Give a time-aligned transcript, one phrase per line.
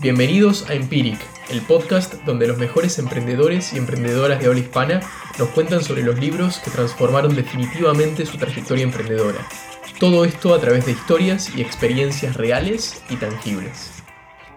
[0.00, 1.18] Bienvenidos a Empiric,
[1.50, 5.00] el podcast donde los mejores emprendedores y emprendedoras de habla hispana
[5.40, 9.44] nos cuentan sobre los libros que transformaron definitivamente su trayectoria emprendedora.
[9.98, 14.04] Todo esto a través de historias y experiencias reales y tangibles.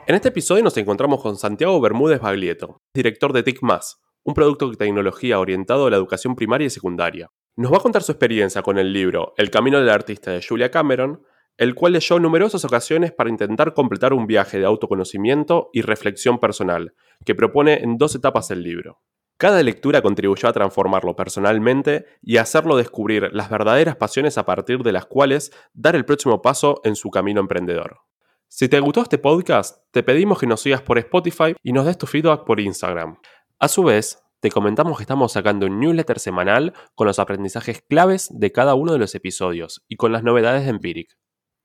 [0.06, 4.78] En este episodio nos encontramos con Santiago Bermúdez Baglietto, director de TICMAS, un producto de
[4.78, 7.32] tecnología orientado a la educación primaria y secundaria.
[7.56, 10.70] Nos va a contar su experiencia con el libro El Camino del Artista de Julia
[10.70, 11.24] Cameron,
[11.58, 16.94] el cual leyó numerosas ocasiones para intentar completar un viaje de autoconocimiento y reflexión personal,
[17.26, 19.02] que propone en dos etapas el libro.
[19.38, 24.84] Cada lectura contribuyó a transformarlo personalmente y a hacerlo descubrir las verdaderas pasiones a partir
[24.84, 28.02] de las cuales dar el próximo paso en su camino emprendedor.
[28.48, 31.98] Si te gustó este podcast, te pedimos que nos sigas por Spotify y nos des
[31.98, 33.18] tu feedback por Instagram.
[33.58, 38.28] A su vez, te comentamos que estamos sacando un newsletter semanal con los aprendizajes claves
[38.32, 41.18] de cada uno de los episodios y con las novedades de Empiric.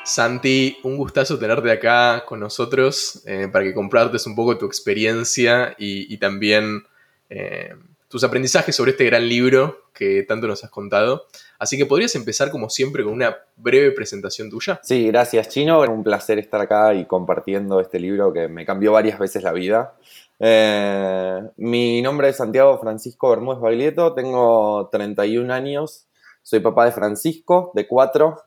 [0.04, 5.76] Santi, un gustazo tenerte acá con nosotros eh, para que compartes un poco tu experiencia
[5.78, 6.88] y, también
[7.30, 7.76] eh,
[8.10, 11.28] tus aprendizajes sobre este gran libro que tanto nos has contado.
[11.60, 14.80] Así que podrías empezar como siempre con una breve presentación tuya.
[14.84, 15.80] Sí, gracias Chino.
[15.82, 19.94] Un placer estar acá y compartiendo este libro que me cambió varias veces la vida.
[20.40, 26.08] Eh, mi nombre es Santiago Francisco Bermúdez Baglietto, tengo 31 años,
[26.42, 28.42] soy papá de Francisco, de cuatro.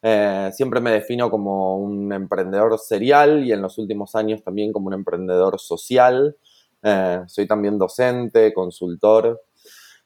[0.00, 4.86] Eh, siempre me defino como un emprendedor serial y en los últimos años también como
[4.86, 6.36] un emprendedor social.
[6.82, 9.40] Eh, soy también docente, consultor.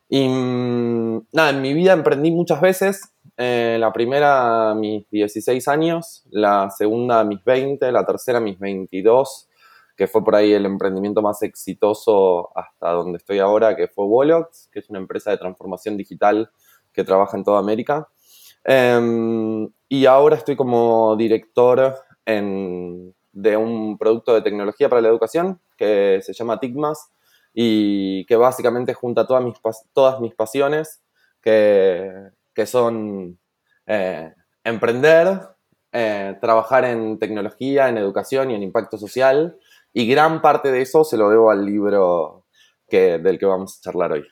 [0.09, 3.13] Y mm, nada, en mi vida emprendí muchas veces.
[3.37, 9.49] Eh, la primera mis 16 años, la segunda mis 20, la tercera mis 22,
[9.97, 14.69] que fue por ahí el emprendimiento más exitoso hasta donde estoy ahora, que fue Wolox,
[14.73, 16.51] que es una empresa de transformación digital
[16.93, 18.09] que trabaja en toda América.
[18.65, 21.95] Em, y ahora estoy como director
[23.37, 27.11] de un producto de tecnología para la educación que se llama TICMAS,
[27.53, 29.55] y que básicamente junta todas mis,
[29.93, 31.03] todas mis pasiones,
[31.41, 32.33] que,
[32.67, 33.39] son
[33.87, 35.41] eh, emprender,
[35.93, 39.59] eh, trabajar en tecnología, en educación y en impacto social,
[39.93, 42.45] y gran parte de eso se lo debo al libro
[42.89, 44.27] que, del que vamos a charlar hoy.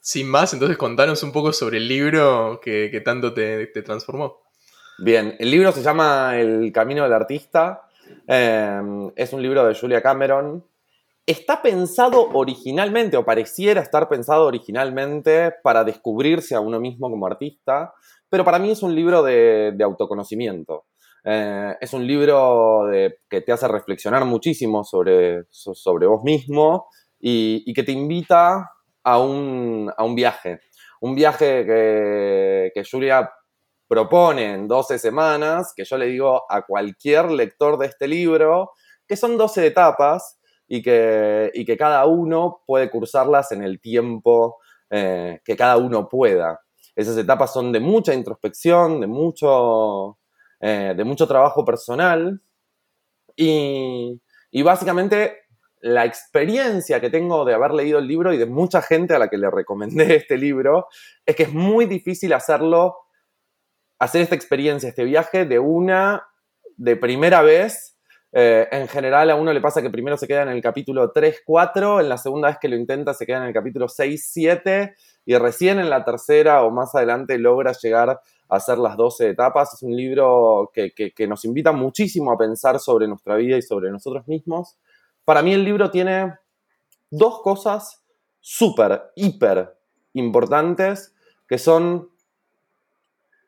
[0.00, 4.40] Sin más, entonces contanos un poco sobre el libro que, tanto te, transformó.
[4.98, 7.82] Bien, el libro se llama El Camino del Artista.
[8.26, 8.80] Eh,
[9.16, 10.64] es un libro de Julia Cameron,
[11.26, 17.92] está pensado originalmente, o pareciera estar pensado originalmente para descubrirse a uno mismo como artista,
[18.28, 20.86] pero para mí es un libro de, autoconocimiento.
[21.24, 22.88] Eh, es un libro
[23.28, 26.86] que te hace reflexionar muchísimo sobre, sobre vos mismo
[27.20, 28.70] y, que te invita
[29.04, 30.60] a un, viaje.
[31.00, 33.30] Un viaje que, que Julia
[33.92, 38.70] propone en 12 semanas, que yo le digo a cualquier lector de este libro,
[39.06, 44.56] que son 12 etapas y que, que cada uno puede cursarlas en el tiempo
[44.88, 46.58] eh, que cada uno pueda.
[46.96, 50.16] Esas etapas son de mucha introspección, de mucho,
[50.58, 52.40] eh, de mucho trabajo personal
[53.36, 54.18] y,
[54.64, 55.36] básicamente
[55.82, 59.28] la experiencia que tengo de haber leído el libro y de mucha gente a la
[59.28, 60.86] que le recomendé este libro
[61.26, 62.96] es que es muy difícil hacerlo,
[64.02, 66.26] hacer esta experiencia, este viaje de una,
[66.76, 67.96] de primera vez
[68.32, 71.42] eh, en general a uno le pasa que primero se queda en el capítulo 3,
[71.46, 74.94] 4, en la segunda vez que lo intenta se queda en el capítulo 6, 7
[75.24, 79.72] y recién en la tercera o más adelante logra llegar a hacer las 12 etapas.
[79.74, 83.92] Es un libro que, que nos invita muchísimo a pensar sobre nuestra vida y sobre
[83.92, 84.78] nosotros mismos.
[85.24, 86.34] Para mí el libro tiene
[87.08, 88.04] dos cosas
[88.40, 89.76] súper, hiper
[90.12, 91.14] importantes
[91.46, 92.11] que son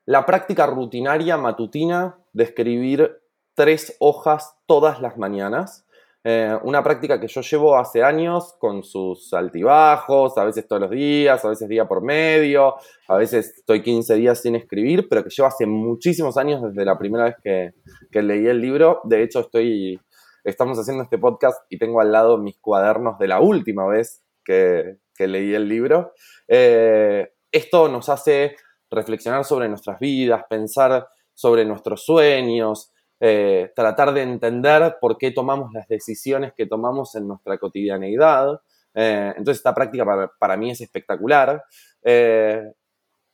[0.07, 3.19] la práctica rutinaria matutina de escribir
[3.55, 5.87] tres hojas todas las mañanas.
[6.27, 10.91] Eh, una práctica que yo llevo hace años con sus altibajos, a veces todos los
[10.91, 12.77] días, a veces día por medio,
[13.09, 16.99] a veces estoy 15 días sin escribir, pero que llevo hace muchísimos años desde la
[16.99, 17.73] primera vez que,
[18.11, 19.03] que leí el libro.
[19.05, 20.01] De hecho, estoy,
[20.45, 24.97] estamos haciendo este podcast y tengo al lado mis cuadernos de la última vez que,
[25.15, 26.13] que leí el libro.
[26.49, 28.57] Eh, esto nos hace
[28.95, 35.73] reflexionar sobre nuestras vidas, pensar sobre nuestros sueños, eh, tratar de entender por qué tomamos
[35.73, 38.61] las decisiones que tomamos en nuestra cotidianeidad.
[38.95, 40.05] Eh, entonces esta práctica
[40.39, 41.63] para, mí es espectacular.
[42.03, 42.63] Eh,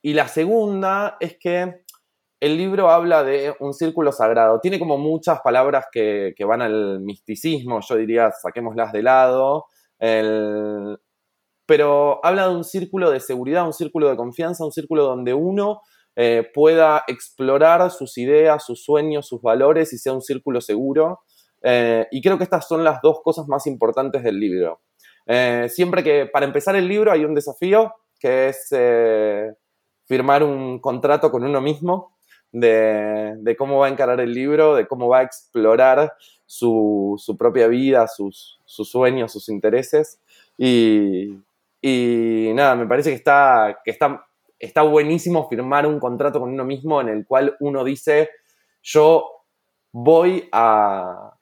[0.01, 1.83] y la segunda es que
[2.39, 4.59] el libro habla de un círculo sagrado.
[4.59, 9.65] Tiene como muchas palabras que, van al misticismo, yo diría, saquémoslas de lado.
[11.71, 15.79] Pero habla de un círculo de seguridad, un círculo de confianza, un círculo donde uno
[16.17, 21.21] eh, pueda explorar sus ideas, sus sueños, sus valores y sea un círculo seguro.
[21.63, 24.81] Eh, y creo que estas son las dos cosas más importantes del libro.
[25.25, 28.67] Eh, siempre que, para empezar el libro, hay un desafío que es
[30.05, 32.17] firmar un contrato con uno mismo
[32.51, 36.11] de, cómo va a encarar el libro, de cómo va a explorar
[36.45, 40.19] su, propia vida, sus, sueños, sus intereses.
[40.57, 41.37] Y,
[41.81, 44.25] y, nada, me parece que está, que está
[44.61, 48.29] está buenísimo firmar un contrato con uno mismo en el cual uno dice,
[48.83, 49.25] yo
[49.91, 51.33] voy a,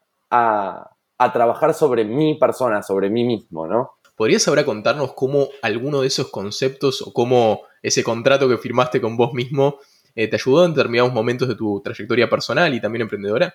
[1.34, 3.98] trabajar sobre mi persona, sobre mí mismo, ¿no?
[4.16, 9.18] ¿Podrías ahora contarnos cómo alguno de esos conceptos o cómo ese contrato que firmaste con
[9.18, 9.80] vos mismo
[10.16, 13.54] eh, te ayudó en determinados momentos de tu trayectoria personal y también emprendedora?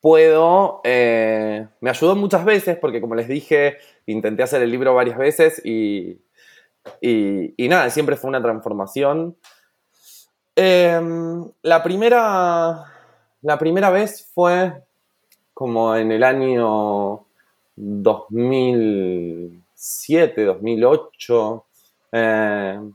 [0.00, 3.76] Puedo, eh, me ayudó muchas veces porque como les dije,
[4.06, 6.18] intenté hacer el libro varias veces y,
[7.00, 9.36] y, nada, siempre fue una transformación.
[10.56, 12.84] Em, la, primera,
[13.42, 14.82] la primera vez fue
[15.52, 17.26] como en el año
[17.76, 21.66] 2007, 2008.
[22.12, 22.94] Em,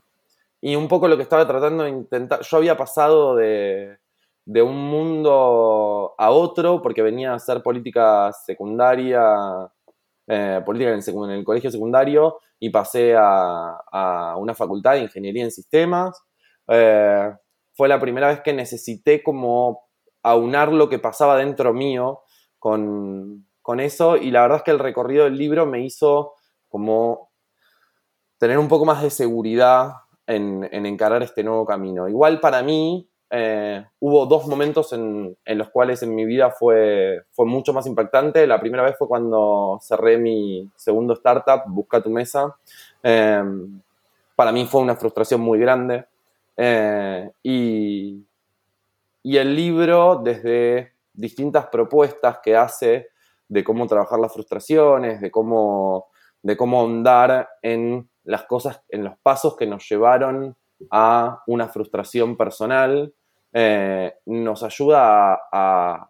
[0.62, 3.98] y un poco lo que estaba tratando de intentar, yo había pasado de,
[4.46, 9.72] de un mundo a otro porque venía a hacer política secundaria
[10.28, 16.20] eh, política en el, colegio secundario y pasé a, una facultad de ingeniería en sistemas.
[16.68, 17.32] Eh,
[17.76, 19.84] fue la primera vez que necesité como
[20.24, 22.22] aunar lo que pasaba dentro mío
[22.58, 23.46] con,
[23.80, 26.34] eso y la verdad es que el recorrido del libro me hizo
[26.68, 27.32] como
[28.40, 29.94] tener un poco más de seguridad
[30.28, 32.08] en, en encarar este nuevo camino.
[32.08, 37.46] Igual para mí eh, hubo dos momentos en, los cuales en mi vida fue, fue
[37.46, 38.48] mucho más impactante.
[38.48, 42.56] La primera vez fue cuando cerré mi segundo startup, Busca tu Mesa.
[43.04, 43.82] Em,
[44.38, 46.06] para mí fue una frustración muy grande.
[46.56, 48.24] Eh, y,
[49.26, 53.10] el libro, desde distintas propuestas que hace
[53.50, 56.08] de cómo trabajar las frustraciones, de cómo,
[56.42, 60.56] de cómo ahondar en las cosas, en los pasos que nos llevaron
[60.90, 63.14] a una frustración personal,
[63.58, 66.10] eh, nos ayuda a,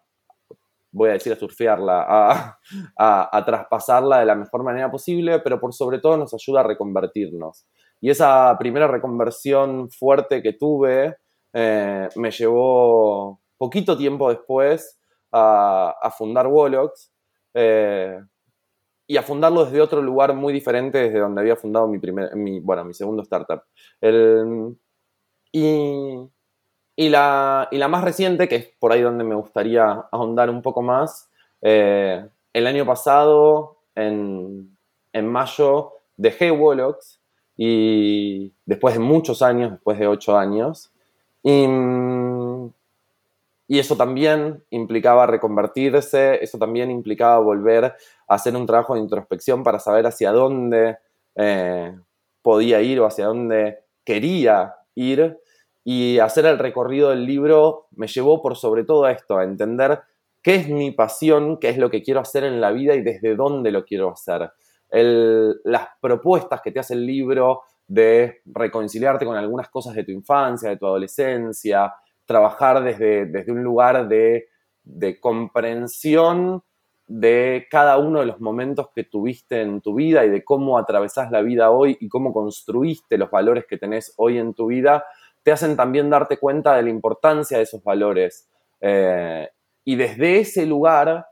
[0.90, 2.58] voy a decir, a surfearla,
[2.98, 7.68] a, traspasarla de la mejor manera posible, pero por sobre todo nos ayuda a reconvertirnos.
[8.00, 11.18] Y esa primera reconversión fuerte que tuve
[11.52, 14.98] eh, me llevó poquito tiempo después
[15.30, 17.12] a, fundar Wolox
[17.54, 18.18] eh,
[19.06, 22.58] y a fundarlo desde otro lugar muy diferente desde donde había fundado mi, primer, mi,
[22.58, 23.62] bueno, mi segundo startup.
[25.52, 26.28] y,
[26.96, 30.62] y la, y la más reciente, que es por ahí donde me gustaría ahondar un
[30.62, 34.74] poco más, eh, el año pasado, en,
[35.12, 37.20] en mayo, dejé Wolox
[37.56, 40.90] y después de muchos años, después de ocho años,
[41.42, 41.66] y,
[43.68, 49.62] y, eso también implicaba reconvertirse, eso también implicaba volver a hacer un trabajo de introspección
[49.62, 50.96] para saber hacia dónde
[51.36, 51.94] eh,
[52.42, 55.38] podía ir o hacia dónde quería ir
[55.88, 60.00] y hacer el recorrido del libro me llevó por sobre todo a esto, a entender
[60.42, 63.36] qué es mi pasión, qué es lo que quiero hacer en la vida y desde
[63.36, 64.50] dónde lo quiero hacer.
[64.90, 70.70] las propuestas que te hace el libro de reconciliarte con algunas cosas de tu infancia,
[70.70, 74.48] de tu adolescencia, trabajar desde, desde un lugar de,
[74.82, 76.64] de comprensión
[77.06, 81.30] de cada uno de los momentos que tuviste en tu vida y de cómo atravesás
[81.30, 85.04] la vida hoy y cómo construiste los valores que tenés hoy en tu vida,
[85.46, 88.48] te hacen también darte cuenta de la importancia de esos valores.
[88.80, 89.48] Eh,
[89.84, 91.24] y desde ese lugar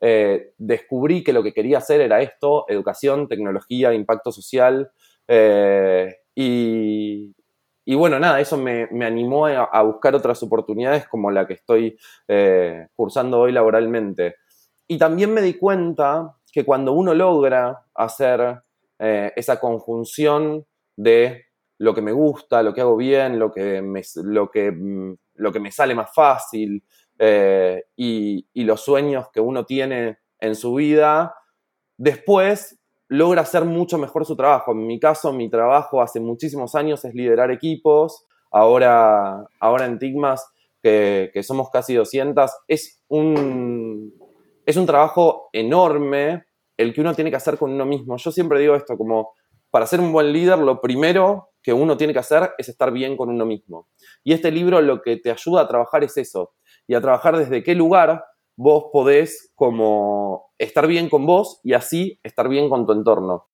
[0.00, 4.90] eh, descubrí que lo que quería hacer era esto, educación, tecnología, impacto social.
[5.28, 7.32] Eh, y,
[7.94, 11.96] bueno, nada, eso me, animó a, buscar otras oportunidades como la que estoy
[12.96, 14.34] cursando hoy laboralmente.
[14.88, 18.62] Y también me di cuenta que cuando uno logra hacer
[18.98, 21.49] esa conjunción de
[21.80, 25.50] lo que me gusta, lo que hago bien, lo que me, lo que, mm, lo
[25.50, 26.84] que me sale más fácil
[27.18, 31.34] eh, y, los sueños que uno tiene en su vida,
[31.96, 34.72] después logra hacer mucho mejor su trabajo.
[34.72, 38.26] En mi caso, mi trabajo hace muchísimos años es liderar equipos.
[38.50, 40.46] Ahora, ahora en Tigmas,
[40.82, 44.12] que, que somos casi 200, es un,
[44.66, 46.44] es un trabajo enorme
[46.76, 48.18] el que uno tiene que hacer con uno mismo.
[48.18, 49.32] Yo siempre digo esto, como
[49.70, 53.16] para ser un buen líder, lo primero que uno tiene que hacer es estar bien
[53.16, 53.88] con uno mismo.
[54.24, 56.54] Y este libro lo que te ayuda a trabajar es eso,
[56.86, 58.24] y a trabajar desde qué lugar
[58.56, 63.46] vos podés como estar bien con vos y así estar bien con tu entorno.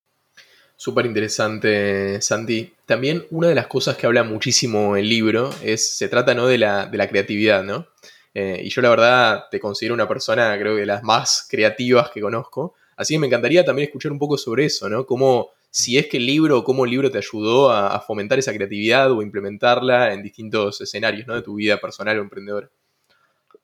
[0.75, 2.73] Súper interesante, Santi.
[2.85, 6.47] También una de las cosas que habla muchísimo el libro es, se trata ¿no?
[6.47, 7.87] de, la, de la creatividad, ¿no?
[8.35, 12.11] Eh, y yo la verdad te considero una persona, creo que de las más creativas
[12.11, 12.75] que conozco.
[12.97, 15.07] Así que me encantaría también escuchar un poco sobre eso, ¿no?
[15.07, 19.13] Cómo, si es que el libro cómo el libro te ayudó a, fomentar esa creatividad
[19.13, 21.35] o implementarla en distintos escenarios, ¿no?
[21.35, 22.71] De tu vida personal o emprendedora.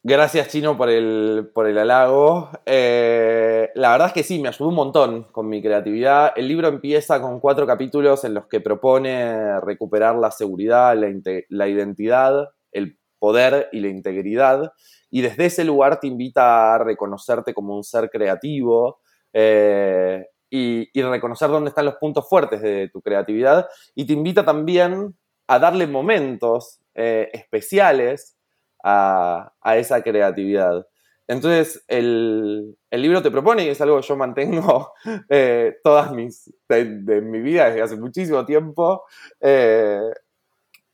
[0.02, 2.50] Gracias, Chino, por el, por el halago.
[2.66, 6.34] Eh, la verdad es que sí, me ayudó un montón con mi creatividad.
[6.36, 11.10] El libro empieza con cuatro capítulos en los que propone recuperar la seguridad, la,
[11.48, 14.74] la identidad, el poder y la integridad.
[15.08, 19.00] Y desde ese lugar te invita a reconocerte como un ser creativo
[19.32, 23.68] eh, y, reconocer dónde están los puntos fuertes de tu creatividad.
[23.94, 25.16] Y te invita también
[25.46, 28.36] a darle momentos eh, especiales
[28.84, 30.86] a, esa creatividad.
[31.26, 34.92] Entonces, el, libro te propone, y es algo que yo mantengo
[35.30, 39.04] eh, todas mis, de, mi vida desde hace muchísimo tiempo,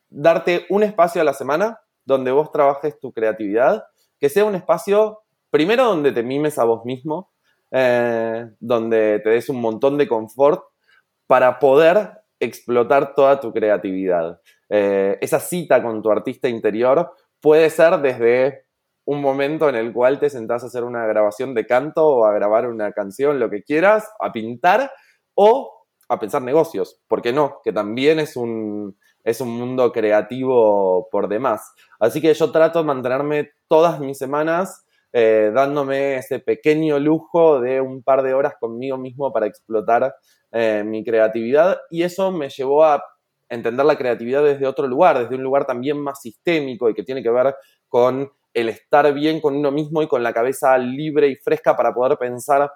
[0.08, 3.84] darte un espacio a la semana donde vos trabajes tu creatividad,
[4.20, 7.32] que sea un espacio, primero donde te mimes a vos mismo,
[7.70, 10.62] eh, donde te des un montón de confort
[11.26, 14.40] para poder explotar toda tu creatividad.
[14.68, 18.66] Eh, esa cita con tu artista interior puede ser desde
[19.04, 22.32] un momento en el cual te sentás a hacer una grabación de canto o a
[22.32, 24.90] grabar una canción, lo que quieras, a pintar
[25.34, 27.60] o a pensar negocios, ¿por qué no?
[27.62, 31.72] Que también es un, es un mundo creativo por demás.
[32.00, 37.80] Así que yo trato de mantenerme todas mis semanas eh, dándome ese pequeño lujo de
[37.80, 40.14] un par de horas conmigo mismo para explotar
[40.52, 41.78] eh, mi creatividad.
[41.90, 43.02] Y eso me llevó a
[43.48, 47.22] entender la creatividad desde otro lugar, desde un lugar también más sistémico y que tiene
[47.22, 47.54] que ver
[47.88, 51.94] con el estar bien con uno mismo y con la cabeza libre y fresca para
[51.94, 52.70] poder pensar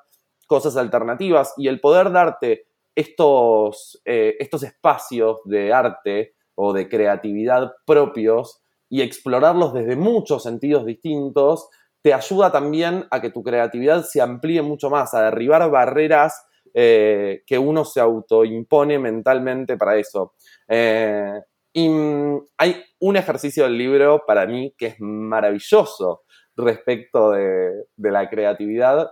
[0.46, 1.54] cosas alternativas.
[1.56, 9.00] Y el poder darte estos, eh, estos espacios de arte o de creatividad propios y
[9.00, 11.68] explorarlos desde muchos sentidos distintos,
[12.02, 16.44] te ayuda también a que tu creatividad se amplíe mucho más, a derribar barreras
[16.74, 20.34] eh, que uno se autoimpone mentalmente para eso.
[20.68, 21.40] Eh,
[21.72, 26.22] y mm, hay un ejercicio del libro para mí que es maravilloso
[26.56, 29.10] respecto de, la creatividad,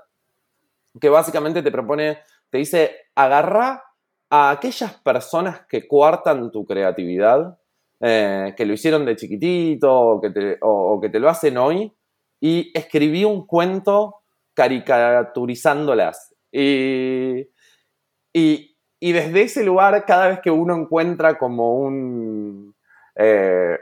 [1.00, 2.18] que básicamente te propone
[2.50, 3.84] te dice, agarra
[4.28, 7.58] a aquellas personas que coartan tu creatividad,
[8.00, 10.20] eh, que lo hicieron de chiquitito
[10.60, 11.92] o, que te lo hacen hoy,
[12.40, 14.16] y escribí un cuento
[14.54, 16.34] caricaturizándolas.
[16.50, 17.48] Y,
[18.32, 22.74] y, y, desde ese lugar, cada vez que uno encuentra como un...
[23.16, 23.78] Eh,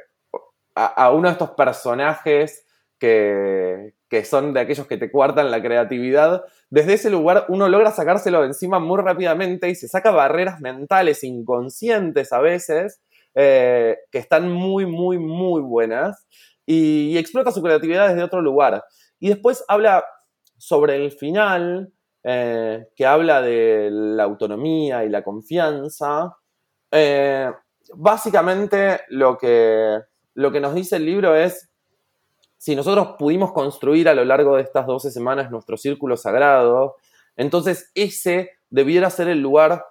[0.74, 2.64] a, uno de estos personajes
[3.00, 7.90] que, que son de aquellos que te cuartan la creatividad, desde ese lugar uno logra
[7.90, 13.00] sacárselo de encima muy rápidamente y se saca barreras mentales inconscientes a veces
[13.34, 16.26] eh, que están muy, muy, muy buenas
[16.70, 18.84] y, explota su creatividad desde otro lugar.
[19.18, 20.04] Y después habla
[20.58, 26.36] sobre el final, eh, que habla de la autonomía y la confianza.
[26.90, 27.50] Eh,
[27.94, 29.98] básicamente lo que,
[30.34, 31.70] lo que nos dice el libro es
[32.58, 36.96] si nosotros pudimos construir a lo largo de estas 12 semanas nuestro círculo sagrado,
[37.36, 39.84] entonces ese debiera ser el lugar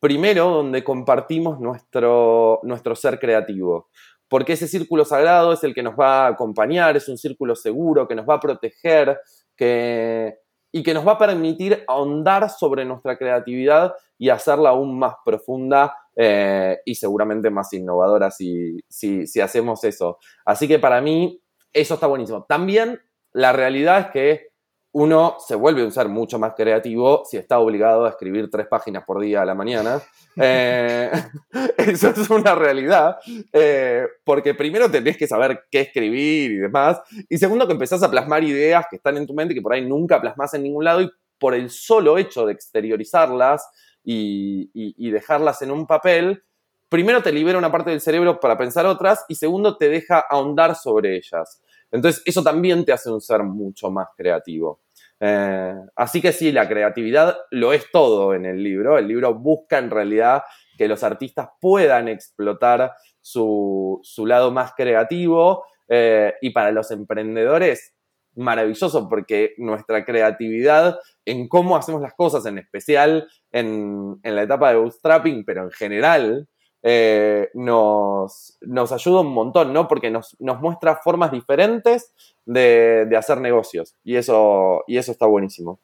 [0.00, 3.88] primero donde compartimos nuestro, nuestro ser creativo.
[4.28, 8.08] Porque ese círculo sagrado es el que nos va a acompañar, es un círculo seguro,
[8.08, 9.18] que nos va a proteger
[9.56, 10.38] que,
[10.72, 15.94] y que nos va a permitir ahondar sobre nuestra creatividad y hacerla aún más profunda
[16.16, 20.18] eh, y seguramente más innovadora si, si hacemos eso.
[20.44, 21.40] Así que para mí
[21.72, 22.44] eso está buenísimo.
[22.48, 23.00] También
[23.32, 24.53] la realidad es que
[24.94, 29.02] uno se vuelve un ser mucho más creativo si está obligado a escribir tres páginas
[29.04, 30.00] por día a la mañana.
[30.36, 31.12] Eh,
[31.78, 33.18] eso es una realidad,
[33.52, 38.10] eh, porque primero tenés que saber qué escribir y demás, y segundo que empezás a
[38.10, 41.02] plasmar ideas que están en tu mente que por ahí nunca plasmas en ningún lado
[41.02, 43.64] y por el solo hecho de exteriorizarlas
[44.02, 46.42] y, y dejarlas en un papel,
[46.88, 50.74] primero te libera una parte del cerebro para pensar otras y segundo te deja ahondar
[50.74, 51.62] sobre ellas.
[51.92, 54.80] Entonces, eso también te hace un ser mucho más creativo.
[55.26, 58.98] Eh, así que sí, la creatividad lo es todo en el libro.
[58.98, 60.42] El libro busca en realidad
[60.76, 67.94] que los artistas puedan explotar su, lado más creativo eh, y para los emprendedores
[68.36, 74.70] maravilloso porque nuestra creatividad en cómo hacemos las cosas, en especial en, en la etapa
[74.70, 76.48] de bootstrapping, pero en general,
[76.86, 79.88] eh, nos, nos, ayuda un montón, ¿no?
[79.88, 82.12] Porque nos, muestra formas diferentes
[82.44, 85.80] de, hacer negocios y eso, y eso está buenísimo.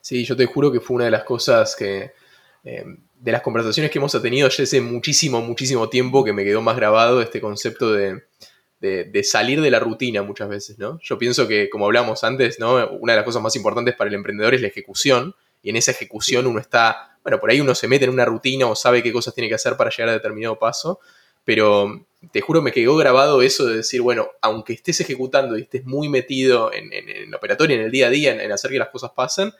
[0.00, 2.10] Sí, yo te juro que fue una de las cosas que,
[2.64, 2.84] eh,
[3.20, 6.74] de las conversaciones que hemos tenido ya hace muchísimo, muchísimo tiempo que me quedó más
[6.74, 8.24] grabado este concepto de,
[8.80, 10.98] de, salir de la rutina muchas veces, ¿no?
[11.04, 12.88] Yo pienso que, como hablamos antes, ¿no?
[12.98, 15.92] Una de las cosas más importantes para el emprendedor es la ejecución y en esa
[15.92, 19.12] ejecución uno está bueno, por ahí uno se mete en una rutina o sabe qué
[19.12, 21.00] cosas tiene que hacer para llegar a determinado paso,
[21.44, 25.84] pero te juro me quedó grabado eso de decir, bueno, aunque estés ejecutando y estés
[25.84, 29.10] muy metido en, el operatorio, en el día a día, en, hacer que las cosas
[29.10, 29.52] pasen,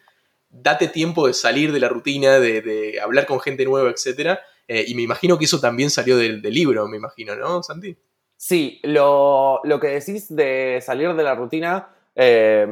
[0.48, 4.38] date tiempo de salir de la rutina, de, hablar con gente nueva, etc.
[4.68, 7.96] Eh, y me imagino que eso también salió del, libro, me imagino, ¿no, Santi?
[8.36, 12.64] Sí, lo, que decís de salir de la rutina, eh,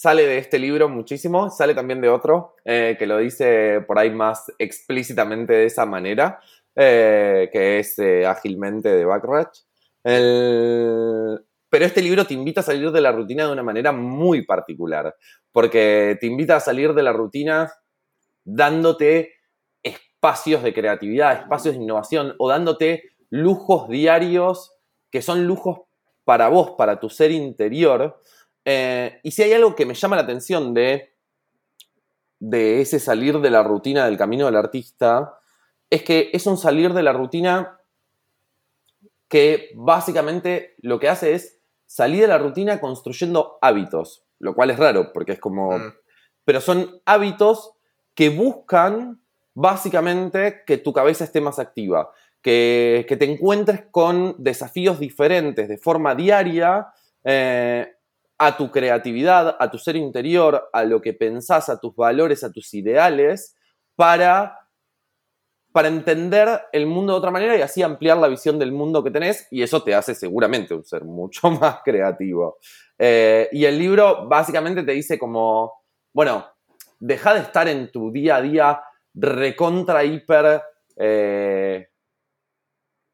[0.00, 4.10] sale de este libro muchísimo, sale también de otro, eh, que lo dice por ahí
[4.10, 6.40] más explícitamente de esa manera,
[6.74, 9.50] eh, que es eh, Ágilmente de Backrach.
[10.02, 15.14] Pero este libro te invita a salir de la rutina de una manera muy particular,
[15.52, 17.70] porque te invita a salir de la rutina
[18.42, 19.34] dándote
[19.82, 24.72] espacios de creatividad, espacios de innovación o dándote lujos diarios
[25.10, 25.80] que son lujos
[26.24, 28.18] para vos, para tu ser interior,
[28.64, 31.14] eh, y si hay algo que me llama la atención de,
[32.38, 35.38] de ese salir de la rutina del camino del artista,
[35.88, 37.80] es que es un salir de la rutina
[39.28, 44.78] que básicamente lo que hace es salir de la rutina construyendo hábitos, lo cual es
[44.78, 45.78] raro porque es como...
[45.78, 45.94] Mm.
[46.44, 47.72] Pero son hábitos
[48.14, 49.20] que buscan
[49.54, 52.10] básicamente que tu cabeza esté más activa,
[52.42, 56.88] que, te encuentres con desafíos diferentes de forma diaria
[57.24, 57.94] eh,
[58.42, 62.50] a tu creatividad, a tu ser interior, a lo que pensás, a tus valores, a
[62.50, 63.54] tus ideales,
[63.96, 64.58] para,
[65.72, 69.10] para entender el mundo de otra manera y así ampliar la visión del mundo que
[69.10, 72.56] tenés y eso te hace seguramente un ser mucho más creativo.
[72.98, 75.74] Eh, y el libro básicamente te dice como,
[76.14, 76.46] bueno,
[76.98, 78.82] deja de estar en tu día a día
[79.12, 80.62] recontra hiper...
[80.96, 81.89] Eh,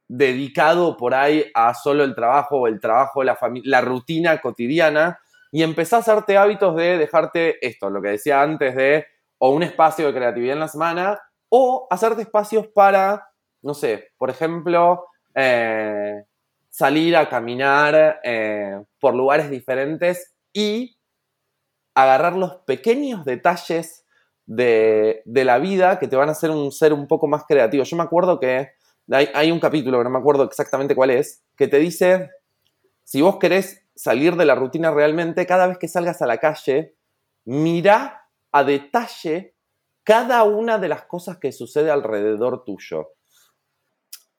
[0.09, 5.19] dedicado por ahí a solo el trabajo, el trabajo, la, la rutina cotidiana,
[5.51, 9.07] y empezás a hacerte hábitos de dejarte esto, lo que decía antes de
[9.39, 13.29] o un espacio de creatividad en la semana, o hacerte espacios para,
[13.63, 16.25] no sé, por ejemplo, eh,
[16.71, 20.97] salir a caminar eh, por lugares diferentes y
[21.95, 24.05] agarrar los pequeños detalles
[24.47, 27.85] de, de, la vida que te van a hacer un ser un poco más creativo.
[27.85, 28.71] Yo me acuerdo que
[29.11, 32.31] hay, un capítulo, que no me acuerdo exactamente cuál es, que te dice,
[33.05, 36.97] si vos querés salir de la rutina realmente, cada vez que salgas a la calle,
[37.45, 39.55] mira a detalle
[40.03, 43.13] cada una de las cosas que sucede alrededor tuyo.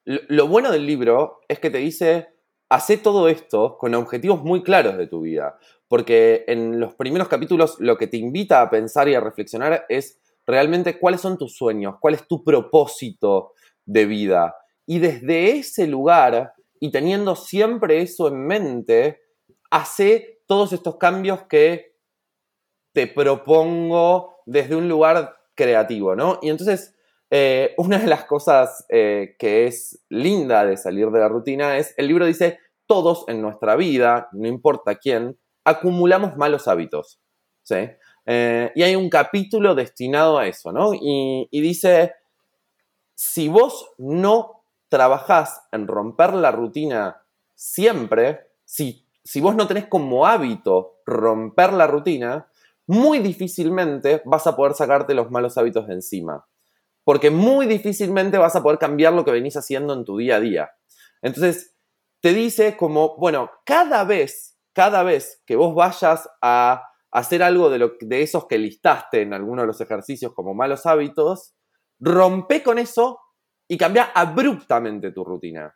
[0.06, 2.30] Lo, bueno del libro es que te dice,
[2.70, 7.76] hace todo esto con objetivos muy claros de tu vida, porque en los primeros capítulos
[7.80, 11.96] lo que te invita a pensar y a reflexionar es realmente cuáles son tus sueños,
[12.00, 13.52] cuál es tu propósito,
[13.88, 14.56] de vida.
[14.86, 19.22] Y desde ese lugar, y teniendo siempre eso en mente,
[19.72, 21.96] hace todos estos cambios que
[22.94, 26.40] te propongo desde un lugar creativo, ¿no?
[26.42, 26.96] Y entonces,
[27.30, 31.94] eh, una de las cosas eh, que es linda de salir de la rutina es,
[31.98, 37.20] el libro dice, todos en nuestra vida, no importa quién, acumulamos malos hábitos,
[37.64, 37.90] ¿sí?
[38.26, 40.94] Eh, y hay un capítulo destinado a eso, ¿no?
[40.94, 42.14] Y, y dice,
[43.18, 47.24] si vos no trabajás en romper la rutina
[47.56, 52.48] siempre, si, si vos no tenés como hábito romper la rutina,
[52.86, 56.46] muy difícilmente vas a poder sacarte los malos hábitos de encima.
[57.04, 60.40] Porque muy difícilmente vas a poder cambiar lo que venís haciendo en tu día a
[60.40, 60.72] día.
[61.24, 61.76] Entonces,
[62.22, 67.80] te dice como, bueno, cada vez, cada vez que vos vayas a hacer algo de,
[67.80, 71.56] lo, de esos que listaste en alguno de los ejercicios como malos hábitos,
[72.00, 73.20] rompe con eso
[73.68, 75.74] y cambia abruptamente tu rutina.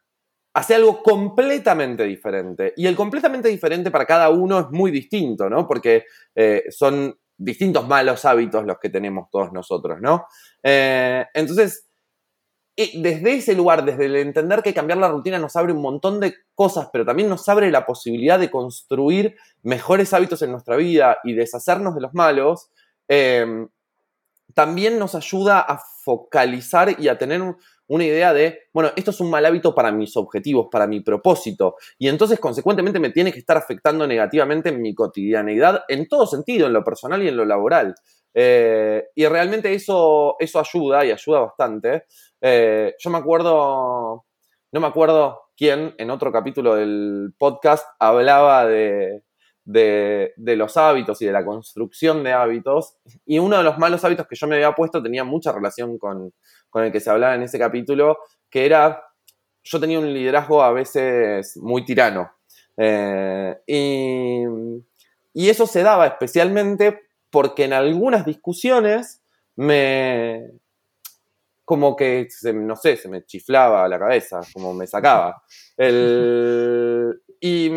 [0.53, 2.73] Hace algo completamente diferente.
[2.75, 5.67] Y el completamente diferente para cada uno es muy distinto, ¿no?
[5.67, 6.05] Porque
[6.35, 10.25] eh, son distintos malos hábitos los que tenemos todos nosotros, ¿no?
[10.61, 11.87] Eh, entonces,
[12.75, 16.35] desde ese lugar, desde el entender que cambiar la rutina nos abre un montón de
[16.55, 21.33] cosas, pero también nos abre la posibilidad de construir mejores hábitos en nuestra vida y
[21.33, 22.69] deshacernos de los malos,
[23.07, 23.67] eh,
[24.53, 27.41] también nos ayuda a focalizar y a tener
[27.87, 31.75] una idea de, bueno, esto es un mal hábito para mis objetivos, para mi propósito,
[31.97, 36.67] y entonces consecuentemente me tiene que estar afectando negativamente en mi cotidianeidad, en todo sentido,
[36.67, 37.95] en lo personal y en lo laboral.
[38.33, 42.05] Eh, y realmente eso, eso ayuda y ayuda bastante.
[42.39, 44.25] Eh, yo me acuerdo,
[44.71, 49.23] no me acuerdo quién en otro capítulo del podcast hablaba de,
[49.71, 52.97] de, los hábitos y de la construcción de hábitos.
[53.25, 56.33] Y uno de los malos hábitos que yo me había puesto tenía mucha relación con,
[56.75, 58.17] el que se hablaba en ese capítulo,
[58.49, 59.03] que era,
[59.63, 62.31] yo tenía un liderazgo a veces muy tirano.
[62.77, 64.43] Eh, y,
[65.33, 69.23] y eso se daba especialmente porque en algunas discusiones
[69.55, 70.51] me,
[71.71, 75.41] como que, no sé, se me chiflaba la cabeza, como me sacaba.
[77.39, 77.71] y,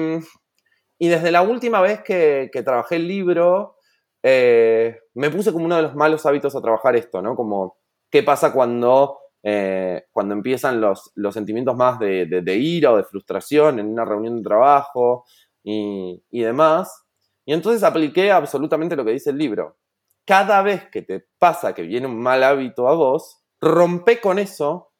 [1.00, 3.76] desde la última vez que, trabajé el libro,
[4.22, 7.37] eh, me puse como uno de los malos hábitos a trabajar esto, ¿no?
[7.37, 7.78] Como,
[8.11, 13.87] ¿qué pasa cuando, eh, cuando empiezan los, sentimientos más de, ira o de frustración en
[13.87, 15.24] una reunión de trabajo
[15.62, 17.04] y, y demás?
[17.44, 19.76] Y entonces apliqué absolutamente lo que dice el libro.
[20.24, 24.92] Cada vez que te pasa que viene un mal hábito a vos, rompe con eso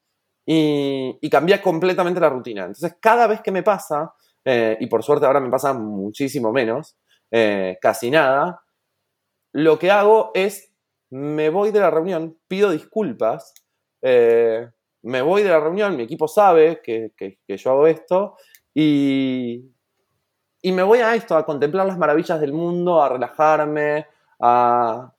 [0.44, 2.62] y, y cambié completamente la rutina.
[2.62, 6.96] Entonces, cada vez que me pasa, eh, y por suerte ahora me pasa muchísimo menos,
[7.30, 8.62] eh, casi nada,
[9.52, 10.72] lo que hago es,
[11.11, 13.54] me voy de la reunión, pido disculpas,
[14.02, 14.68] eh,
[15.02, 18.37] me voy de la reunión, mi equipo sabe que, que yo hago esto,
[18.74, 19.74] y,
[20.64, 24.07] y me voy a esto, a contemplar las maravillas del mundo, a relajarme,
[24.40, 25.12] a,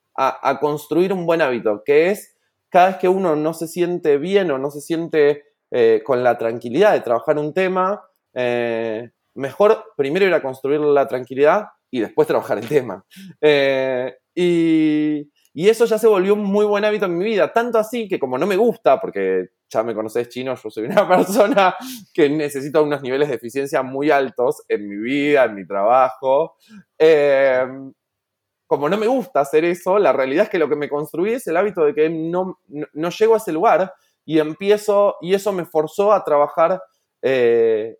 [0.60, 2.36] construir un buen hábito, que es
[2.68, 6.36] cada vez que uno no se siente bien o no se siente eh, con la
[6.36, 8.02] tranquilidad de trabajar un tema,
[9.36, 13.04] mejor primero ir a construir la tranquilidad y después trabajar el tema.
[13.40, 17.78] Eh, y, y eso ya se volvió un muy buen hábito en mi vida, tanto
[17.78, 21.74] así que como no me gusta, porque ya me conoces chino, yo soy una persona
[22.12, 26.56] que necesita unos niveles de eficiencia muy altos en mi vida, en mi trabajo.
[26.98, 27.92] Em,
[28.66, 31.46] como no me gusta hacer eso, la realidad es que lo que me construí es
[31.46, 32.60] el hábito de que no,
[32.92, 33.92] no, llego a ese lugar
[34.24, 36.82] y empiezo, y eso me forzó a trabajar
[37.22, 37.96] eh,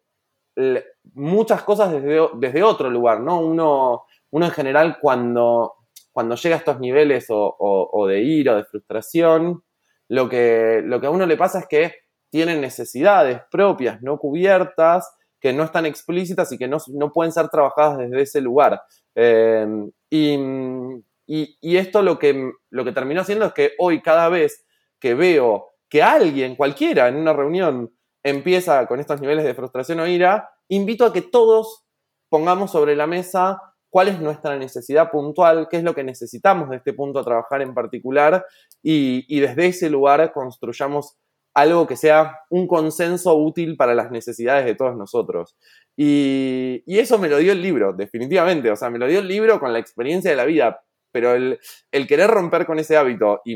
[1.15, 3.41] muchas cosas desde, otro lugar, ¿no?
[3.41, 5.77] Uno, uno en general cuando
[6.17, 9.63] cuando llega a estos niveles o, de ira o de frustración,
[10.09, 11.93] lo que, lo que a uno le pasa es que
[12.31, 16.79] tiene necesidades propias no cubiertas, que no están explícitas y que no,
[17.13, 18.81] pueden ser trabajadas desde ese lugar.
[19.15, 24.65] Em, y, esto lo que, lo que terminó haciendo es que hoy cada vez
[24.99, 27.93] que veo que alguien, cualquiera, en una reunión
[28.27, 31.85] empieza con estos niveles de frustración o ira, invito a que todos
[32.29, 36.77] pongamos sobre la mesa cuál es nuestra necesidad puntual, qué es lo que necesitamos de
[36.77, 38.45] este punto a trabajar en particular
[38.83, 41.17] y, desde ese lugar construyamos
[41.55, 45.57] algo que sea un consenso útil para las necesidades de todos nosotros.
[45.97, 48.71] Y, y, eso me lo dio el libro, definitivamente.
[48.71, 50.81] O sea, me lo dio el libro con la experiencia de la vida
[51.17, 53.55] pero el, querer romper con ese hábito y,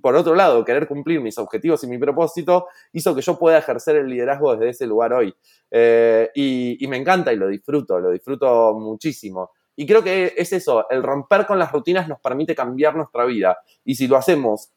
[0.00, 3.96] por otro lado querer cumplir mis objetivos y mi propósito hizo que yo pueda ejercer
[3.96, 5.34] el liderazgo desde ese lugar hoy.
[5.70, 9.50] Eh, y, me encanta y lo disfruto, lo disfruto muchísimo.
[9.76, 13.58] Y creo que es eso, el romper con las rutinas nos permite cambiar nuestra vida.
[13.84, 14.72] Y si lo hacemos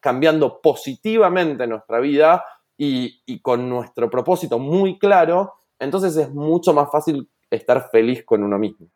[0.00, 2.44] cambiando positivamente nuestra vida
[2.76, 8.58] y con nuestro propósito muy claro, entonces es mucho más fácil estar feliz con uno
[8.58, 8.88] mismo.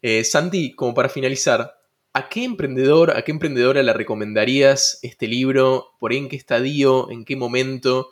[0.00, 1.74] Eh, Santi, como para finalizar,
[2.14, 5.92] ¿a qué emprendedor, a qué emprendedora le recomendarías este libro?
[5.98, 7.10] ¿Por en qué estadio?
[7.10, 8.10] ¿En qué momento?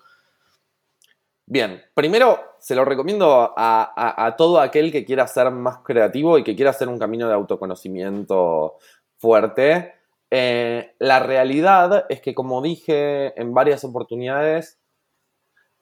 [1.46, 6.54] Bien, primero se lo recomiendo a, todo aquel que quiera ser más creativo y que
[6.54, 8.76] quiera hacer un camino de autoconocimiento
[9.18, 9.94] fuerte.
[10.30, 14.78] Eh, la realidad es que, como dije en varias oportunidades,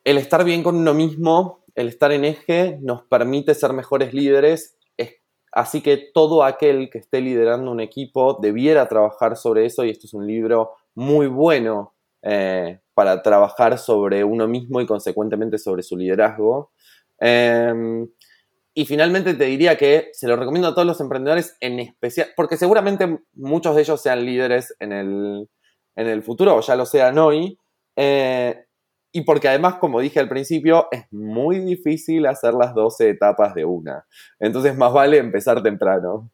[0.05, 4.78] el estar bien con uno mismo, el estar en eje, nos permite ser mejores líderes
[5.53, 10.07] Así que todo aquel que esté liderando un equipo debiera trabajar sobre eso y esto
[10.07, 15.97] es un libro muy bueno eh, para trabajar sobre uno mismo y consecuentemente sobre su
[15.97, 16.73] liderazgo.
[17.19, 18.09] Em,
[18.75, 22.57] y finalmente te diría que se lo recomiendo a todos los emprendedores en especial, porque
[22.57, 25.49] seguramente muchos de ellos sean líderes en el,
[25.97, 27.59] en el futuro o ya lo sean hoy.
[27.97, 28.68] Eh,
[29.13, 33.65] y porque además, como dije al principio, es muy difícil hacer las 12 etapas de
[33.65, 34.07] una.
[34.39, 36.31] Entonces más vale empezar temprano.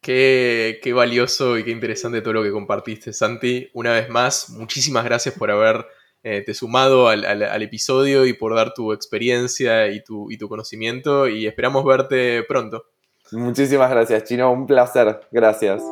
[0.00, 3.68] Qué, valioso y qué interesante todo lo que compartiste, Santi.
[3.74, 5.88] Una vez más, muchísimas gracias por haberte
[6.22, 11.46] eh, sumado al, episodio y por dar tu experiencia y tu, y tu conocimiento y
[11.46, 12.84] esperamos verte pronto.
[13.32, 14.52] Muchísimas gracias, Chino.
[14.52, 15.20] Un placer.
[15.32, 15.82] Gracias.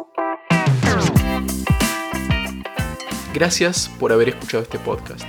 [3.34, 5.24] Gracias por haber escuchado este podcast.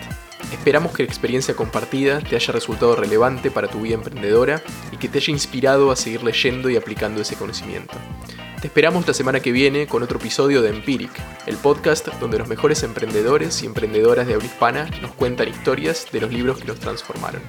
[0.51, 5.09] Esperamos que la experiencia compartida te haya resultado relevante para tu vida emprendedora y que
[5.09, 7.95] te haya inspirado a seguir leyendo y aplicando ese conocimiento.
[8.61, 11.09] Te esperamos la semana que viene con otro episodio de Empiric,
[11.47, 16.21] el podcast donde los mejores emprendedores y emprendedoras de habla hispana nos cuentan historias de
[16.21, 17.41] los libros que los transformaron.